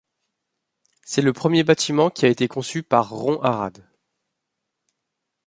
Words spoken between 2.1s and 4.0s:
a été conçu par Ron Arad.